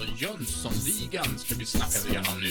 [0.00, 2.50] alltså Jönssonligan ska vi snacka igenom nu.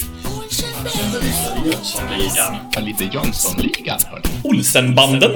[1.69, 2.55] Jönssonligan.
[2.73, 4.23] Ja, lite Jönssonligan, hörni.
[4.43, 5.31] Olsenbanden.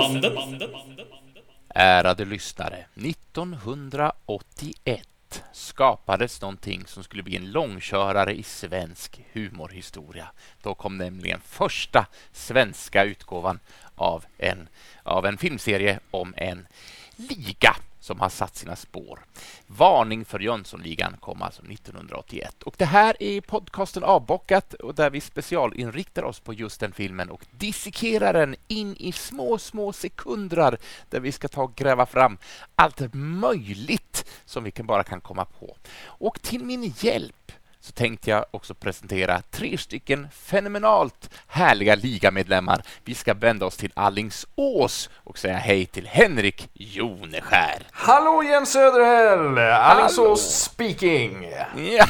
[1.70, 5.08] Ärade lyssnare, 1981
[5.54, 10.28] skapades någonting som skulle bli en långkörare i svensk humorhistoria.
[10.62, 13.60] Då kom nämligen första svenska utgåvan
[13.96, 14.70] av en,
[15.04, 16.68] av en filmserie om en
[17.16, 17.76] liga
[18.08, 19.20] som har satt sina spår.
[19.68, 22.64] Varning för Jönssonligan kom alltså 1981.
[22.64, 27.30] Och det här är podcasten Avbockat och där vi specialinriktar oss på just den filmen
[27.30, 30.78] och dissekerar den in i små, små sekunder
[31.10, 32.38] där vi ska ta och gräva fram
[32.76, 35.78] allt möjligt som vi bara kan komma på.
[36.04, 37.36] Och till min hjälp
[37.80, 42.82] så tänkte jag också presentera tre stycken fenomenalt härliga ligamedlemmar.
[43.06, 47.84] Vi ska vända oss till Allingsås och säga hej till Henrik Joneskär.
[47.92, 49.58] Hallå Jens Söderhäll!
[49.58, 51.48] Alingsås speaking!
[51.76, 52.06] Ja.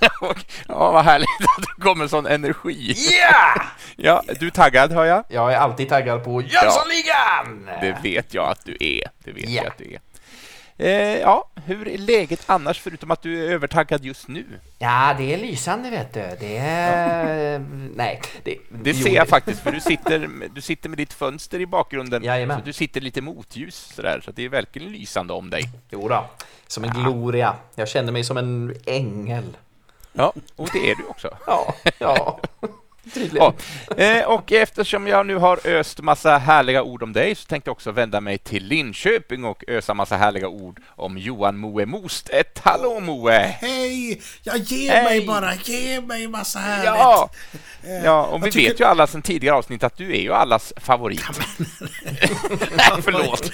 [0.68, 2.94] ja, vad härligt att det kommer sån energi.
[3.12, 3.62] Yeah!
[4.02, 5.24] Ja, du är taggad, hör jag.
[5.28, 7.68] Jag är alltid taggad på Jönssonligan!
[7.80, 9.02] Det vet jag att du är.
[9.24, 9.62] Det vet Ja.
[9.62, 10.00] jag att du är.
[10.80, 14.44] Eh, ja, hur är läget annars, förutom att du är övertaggad just nu?
[14.78, 16.20] Ja, det är lysande vet du.
[16.40, 17.58] Det är...
[17.94, 18.56] Nej, det...
[18.68, 22.24] Det ser jag faktiskt, för du sitter, du sitter med ditt fönster i bakgrunden.
[22.24, 22.58] Jajamän.
[22.58, 25.62] Så du sitter lite motljus sådär, så det är verkligen lysande om dig.
[25.90, 26.24] Jo då.
[26.66, 27.56] Som en gloria.
[27.74, 29.56] Jag känner mig som en ängel.
[30.12, 31.36] Ja, och det är du också.
[31.46, 32.40] Ja, ja.
[33.14, 33.52] Tydligen.
[33.96, 37.68] Ja, eh, och eftersom jag nu har öst massa härliga ord om dig så tänkte
[37.68, 42.58] jag också vända mig till Linköping och ösa massa härliga ord om Johan Moe Mostedt.
[42.58, 43.56] Hallå Moe!
[43.60, 44.20] Hej!
[44.42, 45.04] Ja, ge Hej.
[45.04, 46.84] mig bara, ge mig massa härligt.
[46.84, 47.30] Ja,
[48.04, 50.72] ja och vi tycker- vet ju alla sedan tidigare avsnitt att du är ju allas
[50.76, 51.22] favorit.
[52.76, 53.50] Nej, förlåt.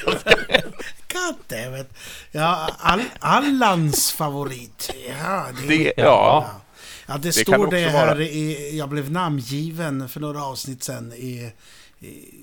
[1.13, 1.89] Goddammit.
[2.33, 4.91] Ja, all, Allans favorit.
[5.23, 6.03] Ja, det, Det, ja.
[6.05, 6.61] ja,
[7.07, 8.23] det, kan står det här vara.
[8.23, 8.79] i...
[8.79, 11.53] Jag blev namngiven för några avsnitt sen i...
[12.01, 12.35] i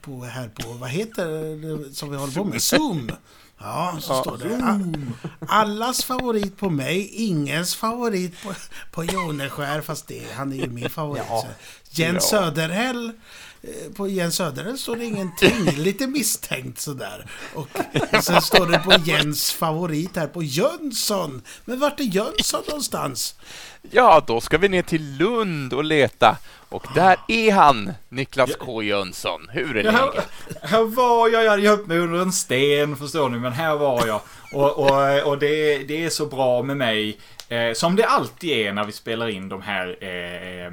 [0.00, 2.62] på, här på, vad heter det som vi håller på med?
[2.62, 3.10] Zoom.
[3.60, 4.82] Ja, så Ja, står det.
[5.48, 8.52] Allas favorit på mig, ingens favorit på,
[8.90, 11.22] på Joneskär, fast det, han är ju min favorit.
[11.28, 11.46] Ja.
[11.90, 12.38] Jens Ja.
[12.40, 13.12] Söderhäll,
[13.62, 17.30] eh, på Jens Söderhäll står det ingenting, lite misstänkt sådär.
[17.54, 17.68] Och
[18.22, 21.42] sen står det på Jens favorit här på Jönsson.
[21.64, 23.34] Men vart är Jönsson någonstans?
[23.90, 26.38] Ja, då ska vi ner till Lund och leta.
[26.68, 29.48] Och där är han, Niklas K Jönsson.
[29.50, 30.28] Hur är Ja, här, läget?
[30.62, 34.06] här var jag, jag hade gömt mig under en sten förstår ni, men här var
[34.06, 34.20] jag.
[34.52, 37.18] Och, och, och det, det är så bra med mig,
[37.48, 40.66] eh, som det alltid är när vi spelar in de här eh,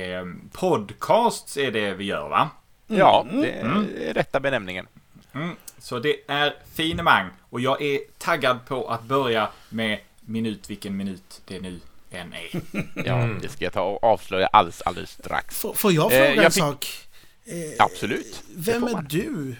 [0.00, 2.50] eh, podcasts är det vi gör va?
[2.86, 4.86] Ja, det är rätta benämningen.
[5.34, 5.56] Mm.
[5.78, 11.40] Så det är finemang och jag är taggad på att börja med minut vilken minut
[11.44, 11.80] det nu
[12.16, 12.60] än är.
[13.06, 15.56] Ja, det ska jag ta och avslöja alldeles, alldeles strax.
[15.56, 16.86] Får, får jag Eh, fråga jag en fick- sak?
[17.46, 18.42] Eh, Absolut.
[18.56, 19.56] Vem är du?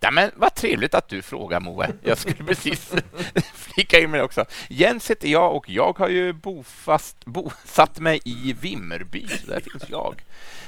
[0.00, 1.92] Ja, men vad trevligt att du frågar Moe.
[2.02, 2.92] Jag skulle precis
[3.54, 4.44] flika in med det också.
[4.68, 9.84] Jens heter jag och jag har ju bofast, bosatt mig i Vimmerby, så där finns
[9.88, 10.24] jag.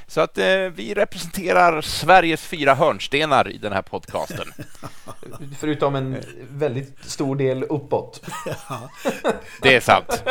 [0.07, 4.53] Så att eh, vi representerar Sveriges fyra hörnstenar i den här podcasten.
[5.61, 6.17] Förutom en
[6.51, 8.23] väldigt stor del uppåt.
[9.63, 10.23] Det är sant.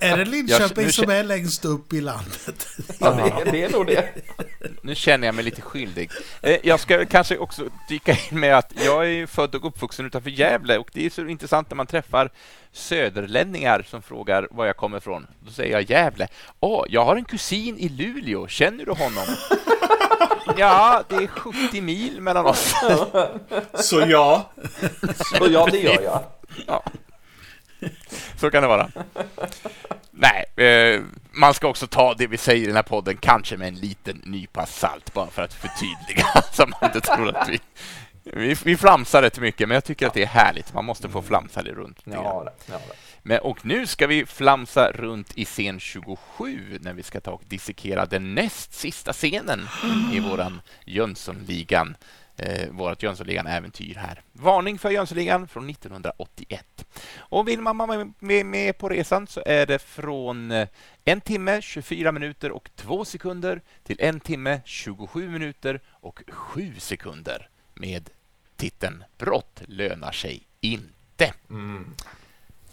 [0.00, 2.68] Är det Linköping nu som är längst upp i landet?
[3.00, 4.08] Ja, det, det är nog det.
[4.82, 6.10] Nu känner jag mig lite skyldig.
[6.42, 10.06] Eh, Jag ska kanske också dyka in med att jag är ju född och uppvuxen
[10.06, 12.30] utanför Gävle och det är så intressant när man träffar
[12.72, 15.26] söderlänningar som frågar var jag kommer ifrån.
[15.40, 16.28] Då säger jag Gävle.
[16.60, 18.48] Åh, jag har en kusin i Luleå.
[18.48, 19.24] Känner du honom?
[20.58, 22.74] Ja, det är 70 mil mellan oss.
[23.74, 24.50] Så ja,
[25.14, 26.24] Så ja, det gör jag.
[26.66, 26.82] Ja.
[28.36, 28.90] Så kan det vara.
[30.10, 31.02] Nej, eh,
[31.32, 34.22] man ska också ta det vi säger i den här podden kanske med en liten
[34.24, 37.60] nypa salt bara för att förtydliga så man inte tror att vi
[38.32, 40.74] vi, vi flamsar rätt mycket, men jag tycker att det är härligt.
[40.74, 42.04] Man måste få flamsa det runt.
[42.04, 42.24] grann.
[42.24, 42.94] Ja, det, ja, det.
[43.22, 47.42] Men, och nu ska vi flamsa runt i scen 27 när vi ska ta och
[47.48, 49.68] dissekera den näst sista scenen
[50.12, 51.96] i våran Jönssonligan,
[52.36, 54.22] eh, vårt Jönssonligan-äventyr här.
[54.32, 56.86] Varning för Jönssonligan från 1981.
[57.16, 60.68] Och vill man vara med, med, på resan så är det från eh,
[61.04, 67.48] en timme, 24 minuter och 2 sekunder till en timme, 27 minuter och 7 sekunder
[67.74, 68.10] med
[68.56, 71.32] titeln Brott lönar sig inte.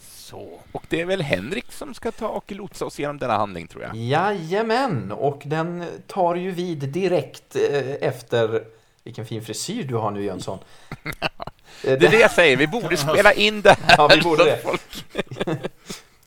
[0.00, 3.66] Så, och det är väl Henrik som ska ta och lotsa oss igenom denna handling,
[3.66, 3.96] tror jag.
[3.96, 8.64] Jajamän, och den tar ju vid direkt eh, efter
[9.04, 10.58] vilken fin frisyr du har nu Jönsson.
[11.82, 13.94] Det är det jag säger, vi borde spela in det här.
[13.98, 14.56] Ja, vi borde det.
[14.64, 14.80] folk-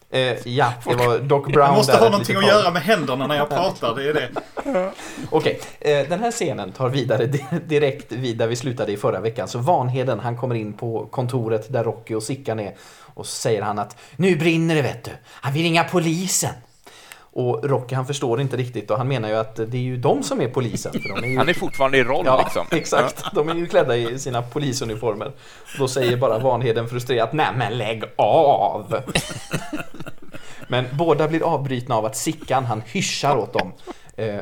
[0.10, 3.28] Eh, ja, det var Doc Brown Jag måste där, ha någonting att göra med händerna
[3.28, 4.30] när jag pratar, det är det.
[5.30, 9.20] Okej, eh, den här scenen tar vidare di- direkt vid där vi slutade i förra
[9.20, 9.48] veckan.
[9.48, 12.76] Så Vanheden, han kommer in på kontoret där Rocky och Sickan är.
[13.14, 15.12] Och så säger han att nu brinner det vet du.
[15.26, 16.54] Han vill ringa polisen.
[17.38, 20.24] Och Rocky han förstår inte riktigt och han menar ju att det är ju de
[20.24, 20.94] som är polisen.
[20.94, 21.38] För de är ju...
[21.38, 22.68] Han är fortfarande i roll Ja, liksom.
[22.78, 23.25] exakt.
[23.34, 25.28] De är ju klädda i sina polisuniformer.
[25.28, 28.95] Och då säger bara Vanheden frustrerat, nej men lägg av!
[30.68, 33.74] Men båda blir avbrytna av att Sickan, han hyschar åt dem.
[34.16, 34.40] Eh,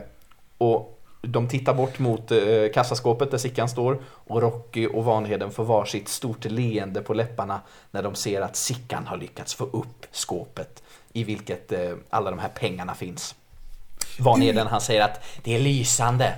[0.57, 2.37] och de tittar bort mot eh,
[2.73, 8.03] kassaskåpet där Sickan står och Rocky och Vanheden får varsitt stort leende på läpparna när
[8.03, 10.83] de ser att Sickan har lyckats få upp skåpet
[11.15, 13.35] i vilket eh, alla de här pengarna finns.
[14.19, 16.35] Vanheden han säger att det är lysande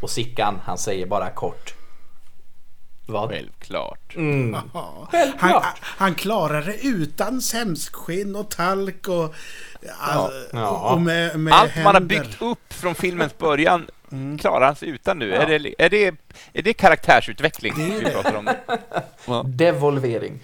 [0.00, 1.74] och Sickan han säger bara kort.
[3.06, 3.30] Vad?
[3.30, 4.14] Självklart.
[4.74, 5.08] Ja.
[5.10, 5.62] Självklart.
[5.64, 9.34] Han, han klarar det utan sämskskinn och talk och...
[9.98, 10.92] Alltså, Ja.
[10.94, 12.18] och med, med Allt man har händer.
[12.18, 13.86] byggt upp från filmens början
[14.40, 15.32] klarar han sig utan nu.
[15.34, 16.14] Är, det, är, det,
[16.52, 18.36] är det karaktärsutveckling vi pratar
[19.26, 19.46] om?
[19.56, 20.40] Devolvering.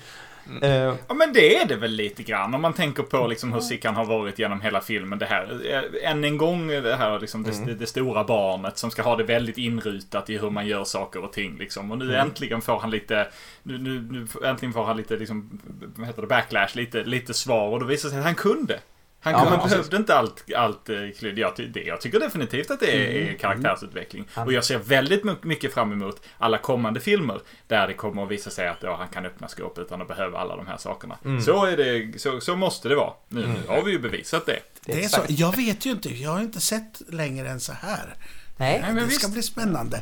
[0.62, 3.60] Eh, Ja men det är det väl lite grann om man tänker på liksom hur
[3.60, 5.19] Sickan har varit genom hela filmen.
[5.19, 9.02] Det här, eh, än en gång det här liksom det, det stora barnet som ska
[9.02, 11.90] ha det väldigt inrutat i hur man gör saker och ting liksom.
[11.90, 13.28] Och nu äntligen får han lite,
[13.62, 15.60] nu, nu, nu äntligen får han lite liksom,
[15.96, 18.81] vad heter det, backlash, lite, lite svar och då visar det sig att han kunde.
[19.26, 19.76] Han, Ja, kunde, men han precis.
[19.90, 21.38] behövde inte allt, allt eh, klyd.
[21.38, 24.28] Jag, det, jag tycker definitivt att det är, är karaktärsutveckling.
[24.34, 28.31] Och jag ser väldigt my- mycket fram emot alla kommande filmer där det kommer att
[28.31, 31.19] visa sig att ja, han kan öppna skåp utan att behöva alla de här sakerna.
[31.44, 33.12] Så, är det, så, så måste det vara.
[33.28, 34.58] Nu, nu har vi ju bevisat det.
[34.84, 35.20] Det är så.
[35.29, 36.14] Jag vet ju inte.
[36.14, 38.14] Jag har inte sett längre än så här.
[38.56, 39.20] nej, men det visst.
[39.22, 40.00] ska bli spännande.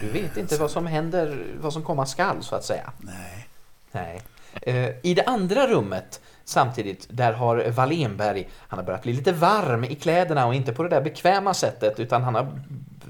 [0.00, 2.92] du vet inte vad som händer, vad som komma skall så att säga.
[2.98, 3.48] Nej.
[3.92, 4.22] Nej.
[4.62, 9.84] Eh, I det andra rummet samtidigt, där har Wallenberg, han har börjat bli lite varm
[9.84, 12.60] i kläderna och inte på det där bekväma sättet utan han har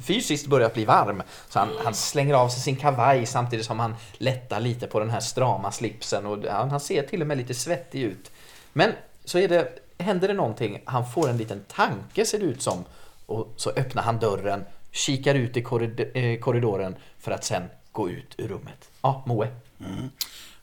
[0.00, 1.22] fysiskt börjat bli varm.
[1.48, 5.10] Så han, han slänger av sig sin kavaj samtidigt som han lättar lite på den
[5.10, 8.31] här strama slipsen och han, han ser till och med lite svettig ut.
[8.72, 8.92] Men
[9.25, 12.84] så är det, händer det någonting, han får en liten tanke ser det ut som
[13.26, 15.60] och så öppnar han dörren, kikar ut i
[16.14, 18.90] eh, korridoren för att sen gå ut ur rummet.
[19.02, 19.48] Ja, Moe.
[19.81, 20.10] Mm.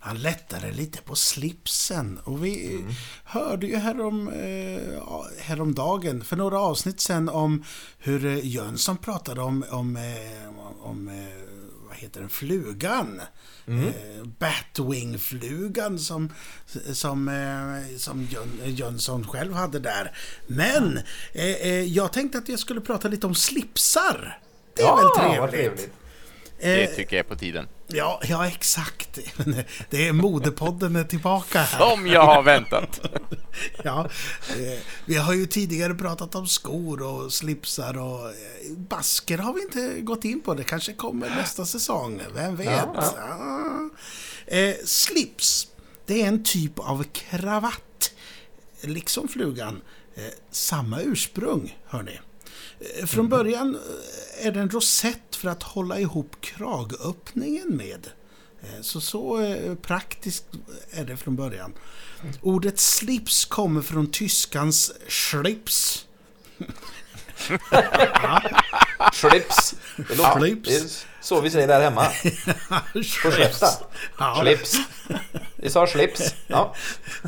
[0.04, 2.20] Han lättade lite på slipsen.
[2.24, 2.86] Och vi
[3.24, 7.64] hörde ju härom, eh, ja, häromdagen, för några avsnitt sen om
[8.00, 11.14] hur eh, Jönsson pratade om, om, eh, om eh,
[11.88, 13.22] vad heter den, flugan.
[13.68, 16.34] Eh, Batwing-flugan som,
[16.94, 17.30] som,
[17.98, 20.18] som Jön, Jönsson själv hade där.
[20.48, 20.98] Men
[21.34, 24.40] eh, eh, jag tänkte att jag skulle prata lite om slipsar.
[24.76, 25.92] Det är väl trevligt?
[26.62, 26.90] Trevligt.
[26.90, 27.68] Det Eh, tycker jag är på tiden.
[27.88, 29.20] Ja, ja, exakt.
[29.90, 31.80] Det är Modepodden är tillbaka här.
[31.90, 33.00] Som jag har väntat.
[33.84, 34.10] Ja,
[34.50, 38.34] eh, vi har ju tidigare pratat om skor och slipsar och eh,
[38.78, 40.54] basker har vi inte gått in på.
[40.54, 42.22] Det kanske kommer nästa säsong.
[42.36, 42.68] Vem vet?
[42.96, 43.90] Ja.
[44.48, 45.68] Eh, slips,
[46.06, 48.12] det är en typ av kravatt.
[48.82, 49.82] Liksom flugan.
[50.16, 52.20] Eh, samma ursprung, hör ni.
[53.00, 53.76] Eh, Från början
[54.40, 58.08] eh, är det en rosett för att hålla ihop kragöppningen med.
[58.62, 60.46] Eh, Så så eh, praktiskt
[60.92, 61.74] är det från början.
[62.42, 66.06] Ordet slips kommer från tyskans slips.
[69.14, 69.76] Slips.
[69.98, 70.56] Det låter.
[70.64, 70.84] Det är
[71.22, 72.06] så vi säger där hemma.
[73.24, 73.32] På.
[74.20, 74.76] Ja, Slips.
[75.56, 76.36] Vi sa slips.
[76.48, 76.76] Ja.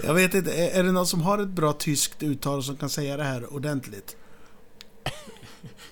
[0.04, 2.90] jag vet inte, är är det någon som har ett bra tyskt uttal som kan
[2.90, 4.16] säga det här ordentligt?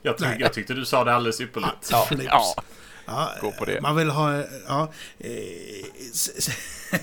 [0.02, 1.90] Jag, tyck, jag tyckte du sa det alldeles ypperligt.
[1.92, 2.08] Ja.
[2.12, 2.64] Ja,
[3.06, 3.82] Ja, Gå på det.
[3.82, 4.44] Man vill ha...
[4.68, 5.30] Ja, eh,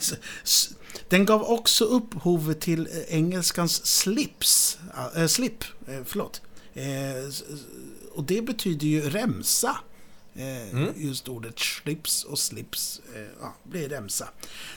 [1.09, 4.79] den gav också upphov till eh, engelskans slips.
[5.17, 5.65] Äh, slip,
[6.05, 6.43] förlåt.
[8.13, 9.77] Och det betyder ju remsa.
[10.39, 14.29] Eh, Just ordet slips och slips eh, ja, blir remsa.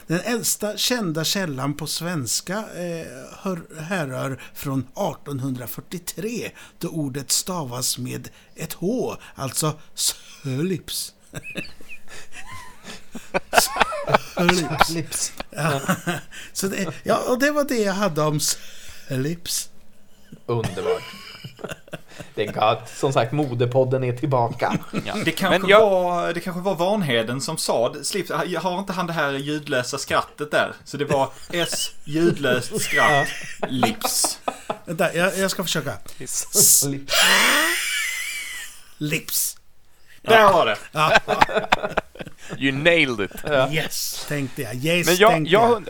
[0.08, 3.08] Den äldsta kända källan på svenska eh,
[3.40, 11.14] hör, härrör från 1843 då ordet stavas med ett H, alltså slips.
[14.36, 14.88] slips.
[14.88, 15.34] Slips.
[16.54, 19.70] Så det, ja, och det var det jag hade om slips.
[20.46, 21.11] Underbart.
[22.46, 22.90] Det är gott.
[22.90, 24.78] Som sagt, modepodden är tillbaka.
[25.06, 25.16] ja.
[25.26, 28.04] Det kanske, Men jag, var, det kanske var Vanheden som sa det.
[28.04, 30.74] Slips, har inte han det här ljudlösa skrattet där?
[30.84, 33.28] Så det var S, ljudlöst skratt,
[33.70, 34.40] lips.
[34.86, 35.94] Vänta, jag, jag ska försöka.
[36.28, 37.16] Slips.
[38.98, 39.58] Lips.
[40.22, 40.78] Där var det.
[42.58, 43.32] You nailed it.
[43.74, 44.76] Yes, tänkte jag.
[44.76, 45.90] Yes, Men jag, tänkte jag, jag.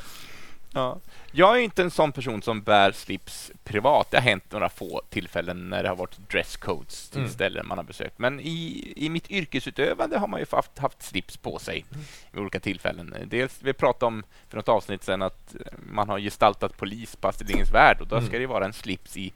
[0.73, 0.99] ja.
[1.31, 4.11] Jag är inte en sån person som bär slips privat.
[4.11, 7.31] Det har hänt några få tillfällen när det har varit dresscodes till Mm.
[7.31, 8.19] ställen man har besökt.
[8.19, 11.85] Men i, i mitt yrkesutövande har man ju haft, haft slips på sig
[12.31, 13.15] vid olika tillfällen.
[13.25, 15.55] Dels, vi pratade om för något avsnitt sedan att
[15.91, 18.27] man har gestaltat polis på Astrid Lindgrens Värld och då Mm.
[18.27, 19.33] ska det vara en slips i,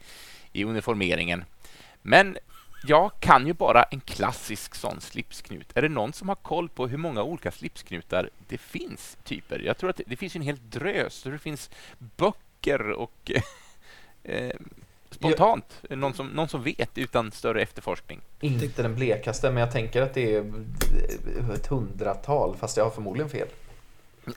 [0.54, 1.44] i uniformeringen.
[2.02, 2.38] Men
[2.88, 5.72] jag kan ju bara en klassisk sån slipsknut.
[5.76, 9.18] Är det någon som har koll på hur många olika slipsknutar det finns?
[9.24, 9.60] typer?
[9.60, 11.24] Jag tror att det, det finns ju en hel drös.
[11.24, 11.70] Det finns
[12.18, 13.32] böcker och
[14.24, 14.56] eh,
[15.10, 15.82] spontant.
[15.90, 18.22] Någon, som, någon som vet utan större efterforskning.
[18.42, 20.54] Inte den blekaste, men jag tänker att det är
[21.54, 23.48] ett hundratal, fast jag har förmodligen fel.
[24.26, 24.34] Det,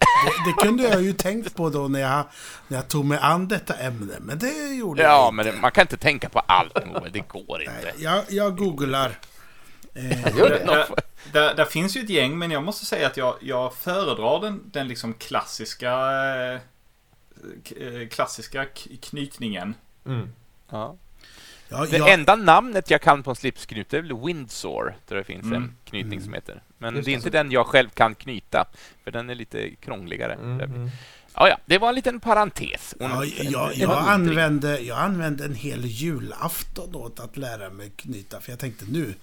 [0.47, 2.25] det kunde jag ju tänkt på då när jag,
[2.69, 5.57] när jag tog mig an detta ämne, men det gjorde Ja, jag men inte.
[5.57, 7.09] det, man kan inte tänka på allt, Moe.
[7.13, 7.75] Det går inte.
[7.85, 9.19] Nej, jag, jag googlar.
[9.95, 10.87] Eh, Där, det?
[11.33, 14.63] där, där, finns ju ett gäng, men jag måste säga att jag, jag föredrar den,
[14.65, 15.91] den liksom klassiska
[16.37, 16.61] eh,
[17.77, 18.65] eh, klassiska
[19.03, 19.75] knytningen.
[20.07, 20.29] Mm.
[20.71, 20.97] Ja.
[21.69, 25.25] Ja, Det jag, enda namnet jag kan på en slipsknut är väl Windsor, där det
[25.25, 25.75] finns en Mm.
[25.85, 26.63] knytning som heter.
[26.79, 28.65] Men Just det är inte så- den jag själv kan knyta,
[29.05, 30.35] för den är lite krångligare.
[30.35, 30.91] Mm, mm.
[31.35, 32.95] Ja, ja, det var en liten parentes.
[33.01, 37.91] Ja, en- jag, en jag, använde, jag använde en hel julafton åt att lära mig
[37.97, 39.15] knyta, för jag tänkte nu,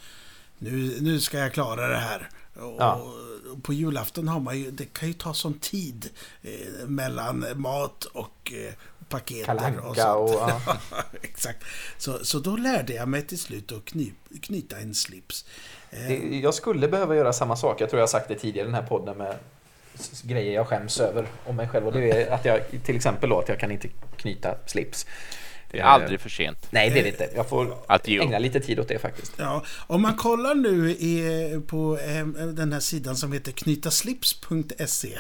[0.57, 2.29] nu, nu ska jag klara det här.
[2.55, 3.13] Och, Ja.
[3.63, 6.09] på julafton har man ju, det kan ju ta sån tid
[6.43, 8.73] eh, mellan mat och eh,
[9.09, 10.29] paketer och sånt.
[10.29, 10.49] och...
[10.67, 10.77] Ja.
[11.21, 11.63] Exakt.
[11.97, 15.45] Så, så då lärde jag mig till slut att kny, knyta en slips.
[15.91, 17.81] Eh, Det- Jag skulle behöva göra samma sak.
[17.81, 19.35] Jag tror jag har sagt det tidigare i den här podden med
[20.23, 21.87] grejer jag skäms över om mig själv.
[21.87, 25.05] Och det är att jag till exempel då att jag kan inte knyta slips.
[25.71, 27.29] Det är aldrig för sent Nej, det är det inte.
[27.35, 29.31] Jag får ägna lite tid åt det faktiskt.
[29.37, 35.17] Ja, om man kollar nu i, på eh, den här sidan som heter knytaslips.se.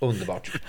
[0.00, 0.50] Underbart.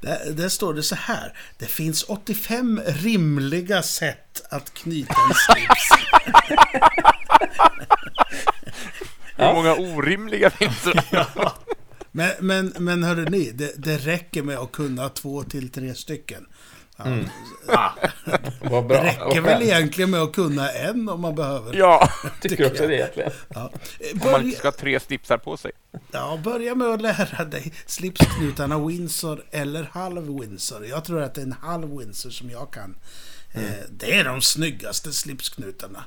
[0.00, 1.36] Där, där står det så här.
[1.58, 5.88] Det finns 85 rimliga sätt att knyta en slips.
[9.36, 11.26] Hur många orimliga finns det?
[12.14, 16.46] Men, men, men hörru ni, det, det räcker med att kunna två till tre stycken.
[17.04, 17.28] Ja,
[17.68, 17.90] Ah,
[18.60, 19.04] Vad Det bra.
[19.04, 19.62] räcker väl skönt.
[19.64, 21.76] egentligen med att kunna en om man behöver.
[21.76, 22.08] Ja,
[22.40, 23.30] Tycker också det egentligen.
[23.54, 23.60] Ja.
[24.00, 25.72] Eh, om man Börja, inte ska ha tre slipsar på sig.
[26.12, 30.86] ja, börja med att lära dig slipsknutarna Windsor eller halv Windsor.
[30.86, 32.96] Jag tror att det är en halv Windsor som jag kan.
[33.54, 36.04] Eh, Det är de snyggaste slipsknutarna.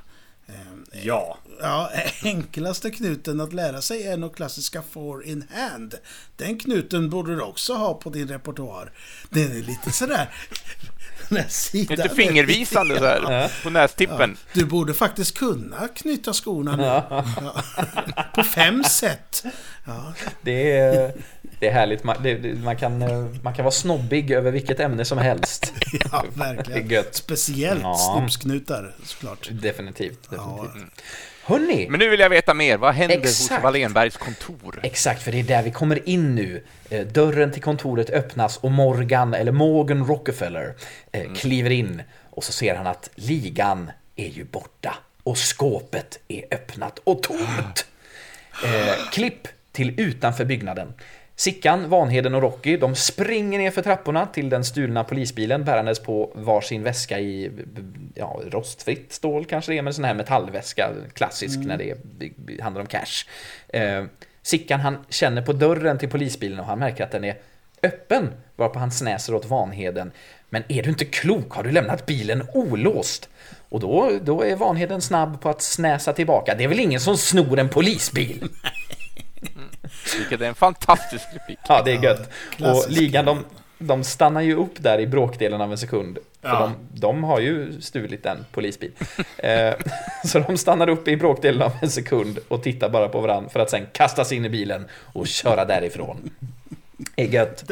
[0.48, 1.38] Eh, ja.
[1.60, 1.90] Ja,
[2.22, 5.94] enklaste knuten att lära sig är nog klassiska four in hand.
[6.36, 8.92] Den knuten borde du också ha på din repertoar.
[9.30, 10.34] Den är lite sådär...
[11.28, 13.48] Den här sidan Lite är- fingervisande så här Ja.
[13.62, 14.36] på nästippen.
[14.52, 16.82] Du borde faktiskt kunna knyta skorna nu.
[16.82, 17.24] Ja.
[18.34, 19.44] På fem sätt.
[19.84, 21.12] Ja, Det är,
[21.60, 22.04] det är härligt.
[22.04, 25.72] Man, det, man, kan, eh, man kan vara snobbig över vilket ämne som helst.
[26.12, 26.88] ja Det är verkligen.
[26.88, 27.14] gött.
[27.14, 28.18] Speciellt Ja.
[28.18, 29.48] slipsknutar såklart.
[29.52, 30.28] Definitivt.
[30.30, 30.64] Ja.
[30.66, 31.02] definitivt.
[31.48, 31.86] Hörni!
[31.88, 32.76] Men nu vill jag veta mer.
[32.76, 33.52] Vad händer Exakt.
[33.52, 34.80] hos Wallenbergs kontor?
[34.82, 36.64] Exakt, för det är där vi kommer in nu.
[36.90, 40.74] Eh, Dörren till kontoret öppnas och Morgan, eller Morgan Rockefeller,
[41.12, 46.44] eh, kliver in och så ser han att ligan är ju borta och skåpet är
[46.50, 47.86] öppnat och tomt.
[48.64, 50.94] Eh, klipp till utanför byggnaden.
[51.38, 56.32] Sickan, Vanheden och Rocky de springer ner för trapporna till den stulna polisbilen bärandes på
[56.34, 57.50] varsin väska i
[58.14, 61.96] ja, rostfritt stål kanske det är, men sån här metallväska, klassisk när det är,
[62.36, 63.26] det handlar om cash.
[63.68, 64.04] Eh,
[64.42, 67.36] Sickan han känner på dörren till polisbilen och han märker att den är
[67.82, 70.12] öppen, varpå han snäser åt Vanheden.
[70.48, 71.52] Men är du inte klok?
[71.52, 73.28] Har du lämnat bilen olåst?
[73.68, 76.54] Och då, då är Vanheden snabb på att snäsa tillbaka.
[76.54, 78.48] Det är väl ingen som snor en polisbil?
[80.18, 81.58] Vilket är en fantastisk replik.
[81.68, 82.20] Ja, det är gött.
[82.50, 83.00] Och klassisk.
[83.00, 83.44] ligan, de,
[83.78, 86.18] de stannar ju upp där i bråkdelen av en sekund.
[86.42, 86.60] För Ja.
[86.60, 88.92] de, de har ju stulit en polisbil.
[89.38, 89.74] eh,
[90.24, 93.60] så de stannar upp i bråkdelen av en sekund och tittar bara på varandra för
[93.60, 96.30] att sen kasta sig in i bilen och köra därifrån.
[97.14, 97.70] Det är gött.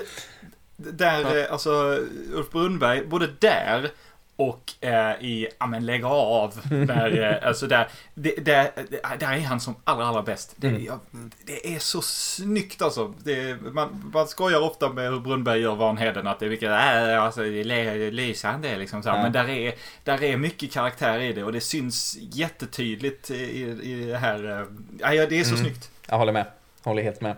[0.77, 1.99] Där, eh, alltså
[2.33, 3.91] Ulf Brunnberg, både där
[4.37, 6.61] och eh, i, ja men lägg av.
[6.87, 8.71] Där, eh, alltså där, det, där,
[9.19, 10.55] där är han som allra, allra bäst.
[10.57, 10.85] Det, Mm.
[10.85, 11.01] ja,
[11.47, 13.15] det är så snyggt alltså.
[13.25, 17.23] Det, man, man skojar ofta med hur Brunnberg gör Vanheden att det är mycket, äh,
[17.23, 19.17] alltså det är le- lysande liksom så här.
[19.17, 19.23] Ja.
[19.23, 19.75] Men där är,
[20.05, 24.61] där är mycket karaktär i det och det syns jättetydligt i, i det här.
[24.61, 25.65] eh, Ja, det är så Mm.
[25.65, 25.91] snyggt.
[26.09, 26.47] Jag håller med.
[26.83, 27.37] Håller helt med.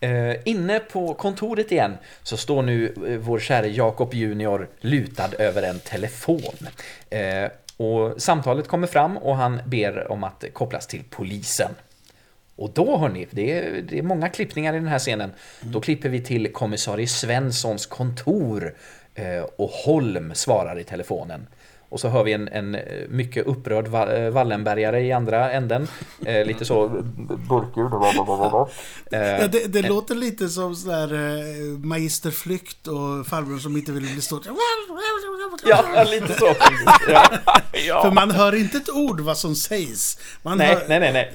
[0.00, 5.62] Eh, inne på kontoret igen så står nu eh, vår käre Jakob Junior lutad över
[5.62, 6.68] en telefon.
[7.10, 11.70] Eh, och samtalet kommer fram och han ber om att kopplas till polisen.
[12.56, 15.32] Och då hörni, det är, det är många klippningar i den här scenen.
[15.60, 18.74] Då klipper vi till kommissarie Svenssons kontor
[19.56, 21.46] och Holm svarar i telefonen.
[21.88, 25.88] Och så hör vi en, en eh, mycket upprörd eh, Wallenbergare i andra änden.
[26.26, 26.88] Eh, lite så
[27.48, 27.86] burkljud.
[29.10, 34.02] Eh, Ja, det, det låter lite som sådär eh, magisterflykt och farbror som inte vill
[34.02, 34.42] bli stor.
[35.66, 36.46] ja, lite så.
[37.86, 38.02] Ja.
[38.02, 40.18] För man hör inte ett ord vad som sägs.
[40.42, 41.32] Man Nej, hör, nej, nej, nej.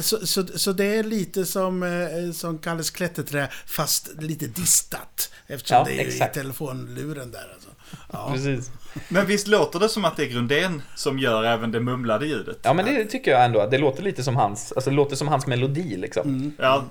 [0.00, 5.30] Så, så, så det är lite som, eh, som Kalles klätterträ, fast lite distat.
[5.46, 6.36] Eftersom Ja, det är exakt.
[6.36, 7.48] i telefonluren där.
[7.54, 7.68] Alltså.
[8.12, 8.30] Ja.
[8.32, 8.70] Precis.
[9.08, 12.58] Men visst låter det som att det är Grundén som gör även det mumlade ljudet?
[12.62, 13.66] Ja, men det tycker jag ändå.
[13.66, 16.52] Det låter lite som hans, alltså det låter som hans melodi liksom.
[16.58, 16.84] Ja,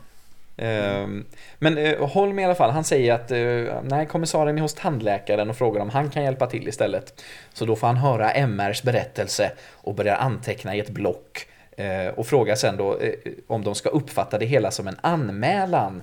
[0.61, 1.25] Ehm,
[1.59, 5.49] Men eh, Holm i alla fall, han säger att eh, nej, kommissarien är hos tandläkaren
[5.49, 7.23] och frågar om han kan hjälpa till istället.
[7.53, 11.45] Så då får han höra MRs berättelse och börjar anteckna i ett block.
[11.79, 13.13] Eh, och frågar sen då eh,
[13.47, 16.01] om de ska uppfatta det hela som en anmälan.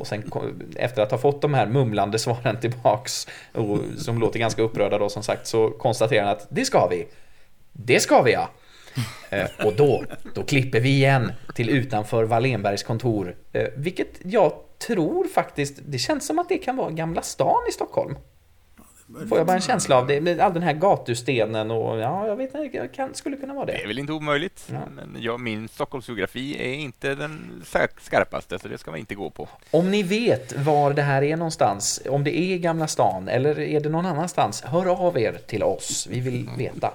[0.00, 0.30] Och sen
[0.76, 5.08] efter att ha fått de här mumlande svaren tillbaks, och, som låter ganska upprörda då
[5.08, 7.06] som sagt, så konstaterar han att det ska vi.
[7.72, 8.50] Det ska vi ja.
[9.30, 10.04] Eh, och då,
[10.34, 13.36] då klipper vi igen till utanför Wallenbergs kontor.
[13.76, 14.52] Vilket jag
[14.86, 18.16] tror faktiskt, det känns som att det kan vara Gamla stan i Stockholm.
[19.28, 20.20] Får jag bara en känsla av det.
[20.20, 23.66] med All den här gatustenen och ja, jag vet inte, jag kan, skulle kunna vara
[23.66, 23.82] Det det.
[23.82, 24.68] är väl inte omöjligt.
[24.72, 24.78] Ja.
[24.96, 27.62] Men jag, min Stockholmsgeografi är inte den
[28.00, 29.48] skarpaste, så det ska man inte gå på.
[29.70, 33.80] Om ni vet var det här är någonstans, om det är Gamla stan eller är
[33.80, 36.06] det någon annanstans, hör av er till oss.
[36.10, 36.92] Vi vill veta.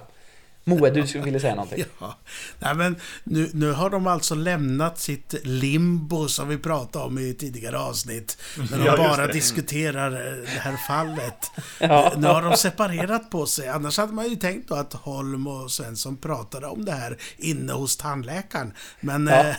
[0.66, 1.84] Moe, du skulle vilja säga någonting?
[2.00, 2.18] Ja.
[2.58, 7.34] Nej, men nu, nu har de alltså lämnat sitt limbo som vi pratade om i
[7.34, 8.38] tidigare avsnitt.
[8.70, 9.32] När de Ja, bara det.
[9.32, 11.50] diskuterar eh, det här fallet.
[11.80, 12.12] Ja.
[12.16, 13.68] Nu har de separerat på sig.
[13.68, 17.72] Annars hade man ju tänkt då att Holm och Svensson pratade om det här inne
[17.72, 18.72] hos tandläkaren.
[19.00, 19.26] Men...
[19.26, 19.48] Ja.
[19.48, 19.56] eh,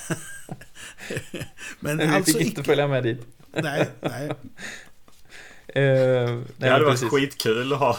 [1.80, 3.22] men Vi alltså fick inte följa med dit.
[3.64, 4.32] Nej, nej.
[5.76, 7.10] Eh, nej, det hade varit precis.
[7.10, 7.98] skitkul att ha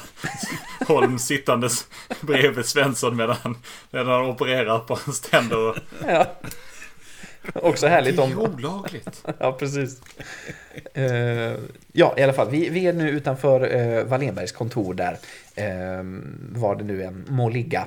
[0.87, 1.87] Holm sittandes
[2.21, 3.57] bredvid Svensson medan han,
[3.91, 5.69] medan han opererar på hans tänder.
[5.69, 5.77] Och...
[6.09, 6.27] Ja.
[7.55, 8.55] Också härligt Det är om...
[8.55, 9.25] olagligt.
[9.39, 10.01] Ja, precis.
[10.95, 11.55] Eh,
[11.93, 12.51] ja, i alla fall.
[12.51, 15.13] Vi, vi är nu utanför uh, Wallenbergs kontor där.
[15.13, 17.87] Uh, var det nu än må ligga.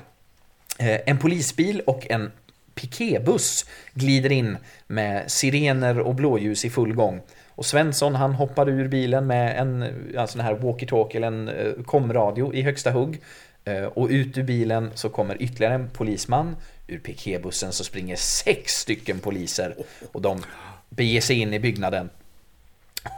[0.80, 2.32] Eh, en polisbil och en
[2.76, 7.22] piketbuss glider in med sirener och blåljus i full gång.
[7.60, 9.84] Och Svensson han hoppar ur bilen med en,
[10.18, 13.22] alltså sån här walkie-talkie eller en eh, komradio i högsta hugg.
[13.66, 16.56] Eh, och ut ur bilen så kommer ytterligare en polisman.
[16.88, 19.76] Ur piketbussen så springer sex stycken poliser.
[20.12, 20.42] Och de
[20.90, 22.10] beger sig in i byggnaden.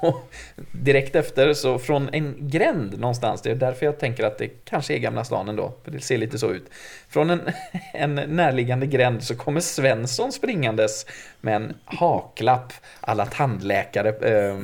[0.02, 0.34] Och
[0.72, 4.94] direkt efter så från en gränd någonstans, det är därför jag tänker att det kanske
[4.94, 6.66] är Gamla stan ändå, för det ser lite så ut.
[7.10, 7.42] Från en,
[7.94, 11.06] en närliggande gränd så kommer Svensson springandes
[11.42, 14.60] med en haklapp alla tandläkare eh,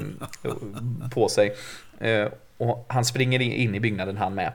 [1.13, 1.56] på sig.
[1.99, 2.27] Eh,
[2.58, 4.51] och han springer in, i byggnaden han med.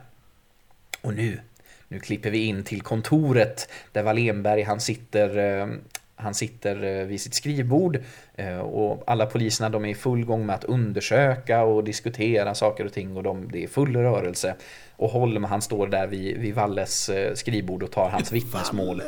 [1.01, 1.39] Och nu,
[1.87, 5.67] nu klipper vi in till kontoret där Wallenberg han sitter, eh,
[6.15, 7.99] han sitter eh, vid sitt skrivbord
[8.35, 12.85] eh, och alla poliserna de är i full gång med att undersöka och diskutera saker
[12.85, 14.55] och ting och de, det är full rörelse.
[14.95, 19.01] Och Holm han står där vid, vid Walles eh, skrivbord och tar hans vittnesmål.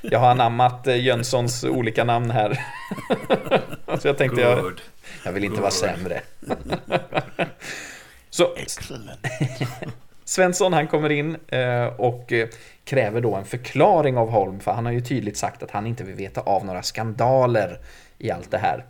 [0.00, 2.60] Jag har anammat Jönssons olika namn här.
[3.98, 4.80] Så jag tänkte jag, Good.
[5.24, 6.20] jag vill inte vara sämre.
[8.30, 8.54] Så
[10.32, 12.48] Svensson han kommer in eh, och eh,
[12.84, 16.04] kräver då en förklaring av Holm för han har ju tydligt sagt att han inte
[16.04, 17.80] vill veta av några skandaler
[18.18, 18.84] i allt det här.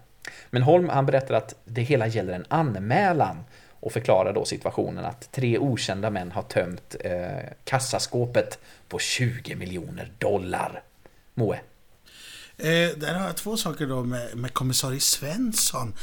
[0.51, 5.33] Men Holm han berättar att det hela gäller en anmälan och förklarar då situationen att
[5.33, 10.83] tre okända män har tömt eh, kassaskåpet på 20 miljoner dollar.
[11.35, 11.61] Moe.
[12.57, 15.95] Eh, där har jag två saker då med, med kommissarie Svensson.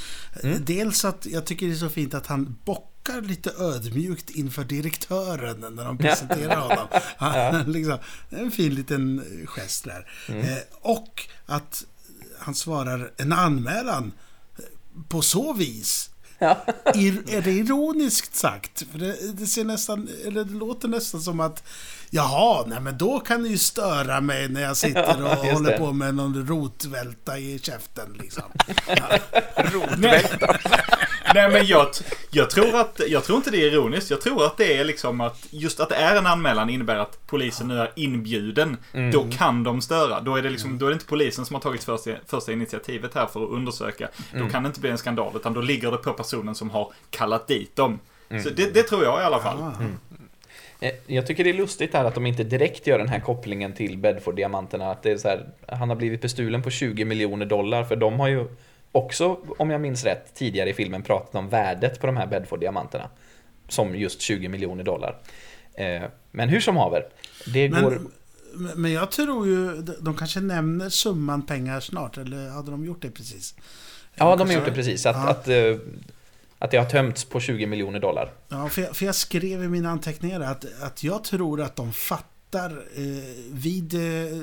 [0.44, 4.64] Eh, Dels att jag tycker det är så fint att han bockar lite ödmjukt inför
[4.64, 6.88] direktören när de presenterar honom.
[7.18, 7.98] Han, liksom,
[8.30, 10.12] en fin liten gest där.
[10.28, 11.84] Eh, och att
[12.40, 14.12] han svarar en anmälan
[15.10, 16.10] på så vis.
[16.96, 18.84] Ir, är det ironiskt sagt?
[18.92, 21.64] För det, det ser nästan, eller det låter nästan som att
[22.10, 25.72] Jaha, nej men då kan ni ju störa mig när jag sitter och Ja, håller
[25.72, 25.78] det.
[25.78, 28.44] på med någon rotvälta i käften liksom.
[29.98, 30.32] Nej,
[31.36, 31.88] nej men jag,
[32.32, 34.10] jag, tror att, jag tror inte det är ironiskt.
[34.12, 37.28] Jag tror att det är liksom att just att det är en anmälan innebär att
[37.28, 38.78] polisen nu är inbjuden.
[39.12, 40.20] Då kan de störa.
[40.22, 43.16] Då är, det liksom, då är det inte polisen som har tagit första, första initiativet
[43.16, 44.08] här för att undersöka.
[44.34, 46.94] Då kan det inte bli en skandal utan då ligger det på personen som har
[47.10, 48.00] kallat dit dem.
[48.44, 49.58] Så det, det tror jag i alla fall.
[50.80, 53.74] Eh, Jag tycker det är lustigt här att de inte direkt gör den här kopplingen
[53.74, 54.92] till Bedford-diamanterna.
[54.92, 58.20] Att det är så här, han har blivit bestulen på 20 miljoner dollar, för de
[58.20, 58.46] har ju
[58.92, 63.10] också, om jag minns rätt, tidigare i filmen pratat om värdet på de här Bedford-diamanterna.
[63.68, 65.18] Som just 20 miljoner dollar.
[65.74, 67.06] Eh, Men hur som haver,
[67.46, 68.02] det går...
[68.54, 72.86] Men, men jag tror ju, de de kanske nämner summan pengar snart, eller hade de
[72.86, 73.56] gjort det precis?
[74.16, 75.06] Ja, de har gjort det precis.
[75.06, 75.30] Att, Ja.
[75.30, 75.76] att, eh,
[76.60, 78.32] att det har tömts på 20 miljoner dollar.
[78.50, 81.94] Ja, för jag, för jag skrev i mina anteckningar att, att jag tror att de
[81.94, 83.04] fattar eh,
[83.52, 84.40] vid, eh,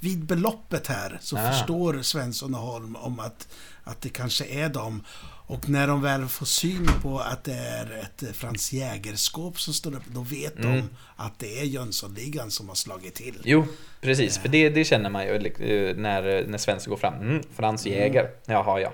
[0.00, 1.52] vid beloppet här så Ah.
[1.52, 3.48] förstår Svensson och Holm om att,
[3.84, 5.04] att det kanske är dem.
[5.46, 9.74] Och när de väl får syn på att det är ett eh, Frans Jägerskåp som
[9.74, 10.72] står upp, då vet Mm.
[10.76, 10.82] de
[11.16, 13.40] att det är Jönssonligan som har slagit till.
[13.44, 13.64] Jo,
[14.00, 14.38] precis.
[14.38, 17.14] För det, det känner man ju eh, när, när Svensson går fram.
[17.14, 18.30] Mm, Frans Jäger.
[18.46, 18.92] Jaha, ja.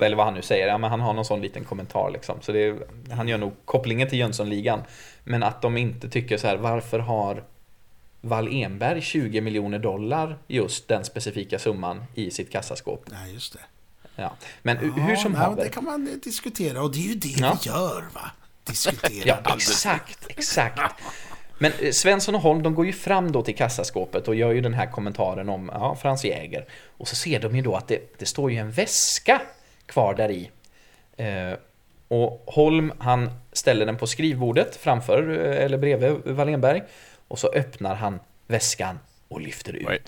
[0.00, 0.66] Eller vad han nu säger.
[0.66, 2.38] Ja, men han har någon sån liten kommentar liksom.
[2.40, 4.82] Så det, han gör nog kopplingen till Jönssonligan.
[5.24, 7.44] Men att de inte tycker så här, varför har
[8.24, 13.04] Wall Enberg 20 miljoner dollar just den specifika summan i sitt kassaskåp?
[13.10, 13.58] Nej, just det.
[14.16, 14.32] Ja.
[14.62, 15.64] Men Ja, hur som haver.
[15.64, 17.58] Det kan man diskutera och det är ju det Ja.
[17.62, 18.30] vi gör, va?
[18.64, 19.38] Diskutera.
[19.44, 20.80] Ja, exakt, exakt.
[21.58, 24.60] Men eh, Svensson och Holm, de går ju fram då till kassaskåpet och gör ju
[24.60, 26.66] den här kommentaren om ja, Frans Jäger.
[26.96, 29.42] Och så ser de ju då att det, det står ju en väska
[29.86, 30.50] kvar där i.
[31.16, 31.58] Eh,
[32.08, 36.82] och Holm, han ställer den på skrivbordet framför, eh, eller bredvid Wallenberg.
[37.28, 40.00] Och så öppnar han väskan och lyfter ut Oj.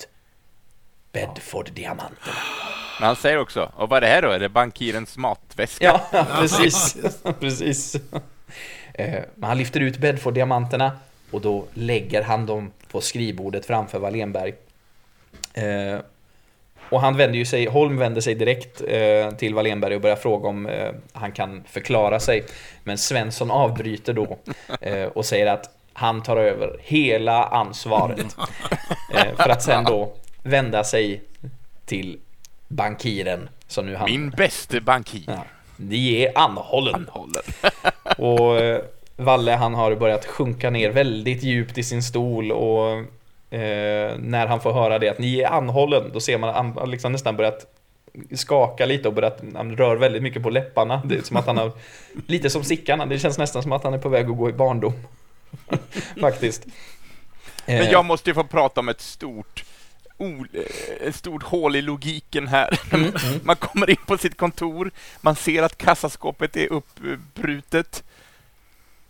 [1.11, 2.35] Bedford-diamanterna.
[2.99, 4.31] Men han säger också, och vad är det här då?
[4.31, 5.85] Är det bankirens matväska?
[6.11, 6.97] Ja, precis.
[7.39, 7.95] precis.
[8.93, 10.91] Eh, Men han lyfter ut Bedford-diamanterna
[11.31, 14.53] och då lägger han dem på skrivbordet framför Wallenberg.
[15.53, 15.99] Eh,
[16.89, 20.49] Och han vänder ju sig, Holm vänder sig direkt eh, till Wallenberg och börjar fråga
[20.49, 20.69] om
[21.13, 22.45] han kan förklara sig.
[22.83, 24.37] Men Svensson avbryter då
[25.13, 28.35] och säger att han tar över hela ansvaret.
[29.13, 31.21] Eh, för att sen då vända sig
[31.85, 32.19] till
[32.67, 34.11] bankiren som nu han...
[34.11, 35.23] Min bäste bankir.
[35.27, 35.43] Ja,
[35.77, 37.07] ni är anhållen.
[37.09, 37.41] Håller.
[38.17, 38.81] Och eh,
[39.15, 42.89] Valle han har börjat sjunka ner väldigt djupt i sin stol och
[43.57, 46.91] eh, när han får höra det att ni är anhållen då ser man att han
[46.91, 47.65] liksom nästan börjat
[48.35, 51.01] skaka lite och börjat, han rör väldigt mycket på läpparna.
[51.05, 51.71] Det är som att han har,
[52.27, 54.53] lite som Sickan, det känns nästan som att han är på väg att gå i
[54.53, 54.93] barndom.
[56.21, 56.65] Faktiskt.
[56.65, 59.63] Men Eh, jag måste ju få prata om ett stort
[60.19, 62.79] eh, ett stort hål i logiken här.
[62.93, 63.11] Mm,
[63.43, 68.03] Man kommer in på sitt kontor, man ser att kassaskåpet är uppbrutet.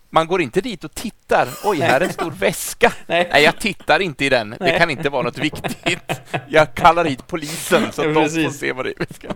[0.10, 1.48] Man går inte dit och tittar.
[1.64, 2.94] Oj, här är en stor väska.
[3.08, 3.30] Nej.
[3.32, 4.56] Nej, jag tittar inte i den.
[4.60, 5.78] Det kan inte vara något viktigt.
[6.50, 8.60] Jag kallar hit polisen så Ja, att de får precis.
[8.60, 9.34] se vad det är i väskan.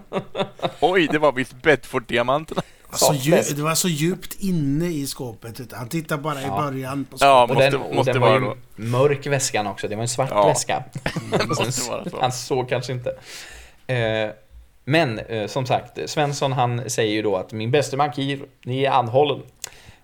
[0.80, 2.62] Oj, det var visst Bedford-diamanterna.
[2.94, 5.74] Så djup, det var så djupt inne i skåpet.
[5.74, 6.62] Han tittade bara i Ja.
[6.62, 7.50] början på Ja, skåpet.
[7.50, 8.56] och måste- den, och måste den vara var ju då.
[8.76, 10.48] mörk väskan också, det var en svart Ja.
[10.48, 10.84] väska.
[11.72, 12.04] så.
[12.22, 13.10] Han såg kanske inte.
[13.88, 14.30] Eh,
[14.86, 18.92] men eh, som sagt, Svensson han säger ju då att min bäste bankir, ni är
[18.92, 19.42] anhållen.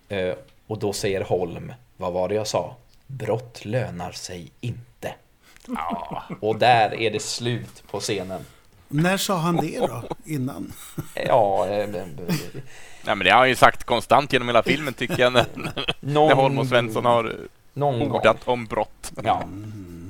[0.10, 0.34] Eh,
[0.68, 2.76] och då säger Holm, vad var det jag sa?
[3.08, 5.14] Brott lönar sig inte.
[5.68, 6.24] Ja.
[6.42, 8.46] Och där är det slut på scenen.
[8.88, 10.04] När sa han det då?
[10.26, 10.74] Innan?
[11.28, 15.34] Ja, eh, Nej, men det har han ju sagt konstant genom hela filmen tycker jag,
[15.34, 15.46] när,
[16.00, 17.36] någon, när Holm och Svensson har
[17.74, 18.12] någon gång.
[18.12, 19.12] ordat om brott.
[19.24, 19.44] Ja.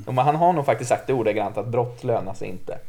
[0.06, 2.80] Men han har nog faktiskt sagt det ordagrant att brott lönar sig inte.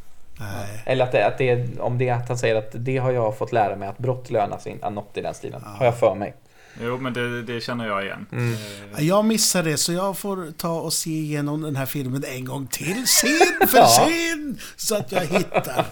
[0.40, 0.82] Nej.
[0.86, 3.38] Eller att det, att det om det är att han säger att det har jag
[3.38, 4.90] fått lära mig att brott lönar sig inte.
[4.90, 5.62] Något i den stilen.
[5.64, 6.34] Har jag för mig.
[6.82, 8.26] Jo, men det, det känner jag igen.
[8.32, 8.56] Mm.
[8.96, 12.44] Eh, Jag missade det, så jag får ta och se igenom den här filmen en
[12.44, 13.06] gång till.
[13.06, 13.88] Sen för Ja.
[14.08, 14.58] sen!
[14.76, 15.84] Så att jag hittar.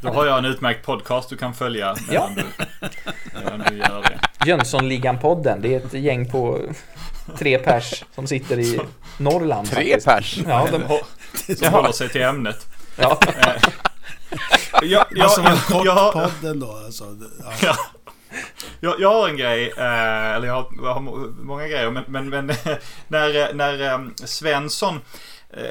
[0.00, 2.30] Då har jag en utmärkt podcast du kan följa Ja.
[2.36, 2.44] du,
[3.44, 4.18] medan du gör det.
[4.46, 5.60] Jönssonligan-podden.
[5.60, 6.60] Det är ett gäng på
[7.38, 8.80] tre pers som sitter i
[9.18, 9.70] Norrland.
[9.70, 10.06] Tre faktiskt.
[10.06, 10.38] pers.
[10.48, 12.66] Ja, de, Som håller sig till ämnet.
[12.96, 13.20] ja.
[14.82, 16.76] Jag, jag, Alltså, jag, jag, har- podd ändå.
[16.84, 17.04] Alltså.
[17.62, 17.76] Ja.
[18.32, 18.38] Ja.
[18.80, 22.04] jag, jag har en grej, eh, eller jag har, jag har må- många grejer, men,
[22.06, 22.46] men, men
[23.08, 25.00] när, när eh, Svensson
[25.50, 25.62] eh,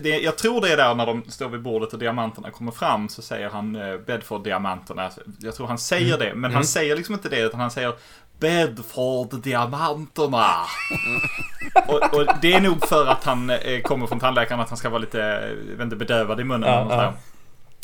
[0.00, 3.08] det, jag tror det är där när de står vid bordet och diamanterna kommer fram
[3.08, 5.10] så säger han eh, Bedford-diamanterna.
[5.38, 7.94] Jag tror han säger det, men han säger liksom inte det utan han säger
[8.40, 10.46] Bedford-diamanterna.
[11.86, 14.88] och, och det är nog för att han eh, kommer från tandläkaren att han ska
[14.88, 16.68] vara lite, inte, bedövad i munnen.
[16.68, 17.14] Ja, ja.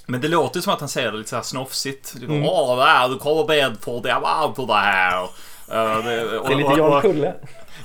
[0.06, 2.14] Men det låter som att han säger det lite så här snofsigt.
[2.28, 5.22] Åh, där, du kommer Bedford-diamanterna här.
[5.22, 7.34] Uh, det, Det är lite John Kulle.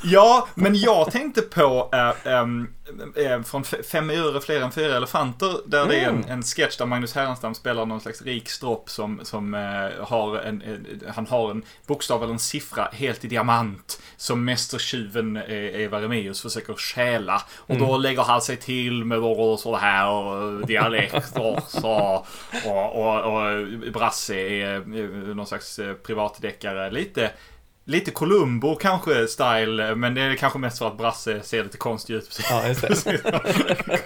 [0.04, 2.68] Ja, men jag tänkte på äh, ähm,
[3.16, 5.58] äh, från Fem öre fler än fyra elefanter.
[5.66, 9.20] Där det är en, en sketch där Magnus Härenstam spelar någon slags rik stropp som,
[9.24, 10.64] som äh, har en,
[11.08, 14.02] han har en bokstav eller en siffra helt i diamant.
[14.18, 17.42] Som mästertjuven eh, Eva Remaeus försöker stjäla.
[17.58, 22.26] Och då lägger han sig till med och så här och dialekter så.
[22.66, 26.92] Och, och, och Brasse är eh, någon slags eh, privatdeckare.
[26.92, 27.32] Lite
[27.86, 32.14] Lite Columbo kanske style, men det är kanske mest för att Brasse ser lite konstig
[32.14, 32.40] ut.
[32.50, 33.18] Ja, just det.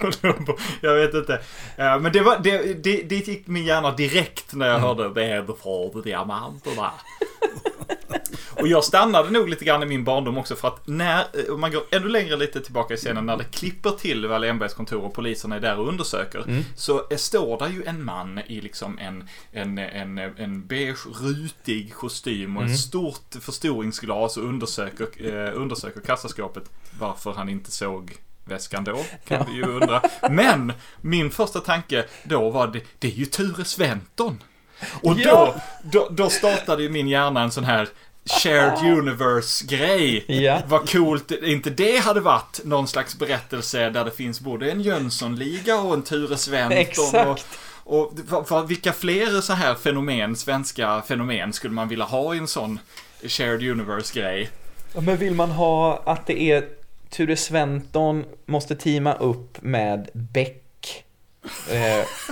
[0.00, 0.56] Columbo.
[0.80, 1.40] Jag vet inte.
[1.76, 5.46] Ja, Men det, var, det, det, det gick min hjärna direkt när jag hörde Bed
[5.62, 6.90] for the diamanterna.
[8.58, 11.70] Och jag stannade nog lite grann i min barndom också för att när, om man
[11.72, 15.56] går ännu längre lite tillbaka i scenen, när det klipper till Wallenbergs kontor och poliserna
[15.56, 16.44] är där och undersöker,
[16.76, 21.94] så är- står där ju en man i liksom en, en, en, en beige, rutig
[21.94, 26.64] kostym och ett stort förstoringsglas och undersöker, eh, undersöker kassaskåpet
[26.98, 28.12] varför han inte såg
[28.44, 30.02] väskan då, kan vi ju undra.
[30.30, 34.42] Men min första tanke då var det, det är ju Ture Sventon.
[35.02, 35.54] Och då, Ja.
[35.82, 37.88] då, då startade ju min hjärna en sån här
[38.26, 40.24] shared universe-grej.
[40.26, 40.62] Ja.
[40.66, 45.80] Vad coolt inte det hade varit någon slags berättelse där det finns både en Jönssonliga
[45.80, 46.78] och en Ture Sventon.
[46.78, 47.46] Exakt.
[47.84, 52.34] Och, och vad, vad, vilka fler så här fenomen, svenska fenomen, skulle man vilja ha
[52.34, 52.78] i en sån
[53.22, 54.50] shared universe-grej?
[54.94, 56.64] Ja, Men vill man ha att det är
[57.10, 60.65] Ture Sventon måste teama upp med Beck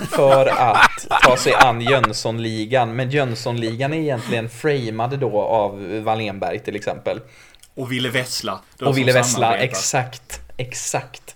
[0.09, 2.95] för att ta sig an Jönssonligan.
[2.95, 7.21] Men Jönssonligan är egentligen framade då av Wallenberg till exempel.
[7.75, 8.59] Och Ville Vessla.
[8.81, 11.35] Och ville Vessla, exakt, exakt.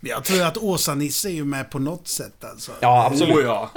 [0.00, 2.72] Men Jag tror att Åsa-Nisse är ju med på något sätt alltså.
[2.80, 3.36] Ja, absolut.
[3.36, 3.70] Oh, ja.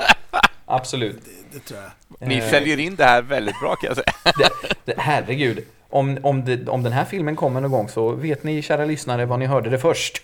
[0.65, 1.21] Absolut.
[1.53, 2.27] Det tror jag.
[2.27, 2.49] Ni Eh.
[2.49, 4.33] säljer in det här väldigt bra kan jag säga.
[4.37, 4.49] Det,
[4.85, 5.63] det, herregud.
[5.89, 9.25] Om, om, det, om den här filmen kommer någon gång så vet ni kära lyssnare
[9.25, 10.21] vad ni hörde det först.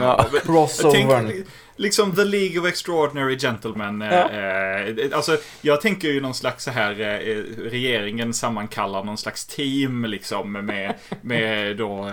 [0.00, 0.26] Ja.
[0.44, 1.44] Crossovern.
[1.76, 4.02] Liksom The League of Extraordinary Gentlemen.
[4.02, 4.30] eh, Ja.
[4.30, 10.04] Eh, alltså, jag tänker ju någon slags så här, eh, regeringen sammankallar någon slags team
[10.04, 12.06] liksom med, med då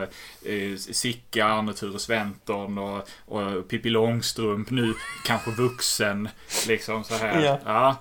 [0.45, 4.93] eh, Sickan och Ture Sventon och, och Pippi Långstrump nu
[5.25, 6.29] kanske vuxen.
[6.67, 7.59] Liksom så här.
[7.65, 7.95] Ja.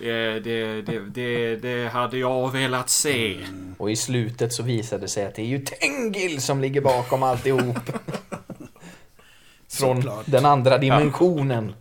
[0.00, 3.36] Det, det, det, det, det hade jag velat se.
[3.78, 7.22] Och i slutet så visade det sig att det är ju Tengil som ligger bakom
[7.22, 7.76] alltihop.
[9.70, 10.24] Från Såklart.
[10.26, 11.74] den andra dimensionen.